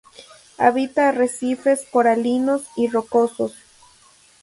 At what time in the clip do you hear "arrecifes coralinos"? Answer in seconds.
1.09-2.63